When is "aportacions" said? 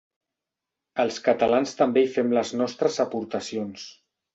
3.09-3.91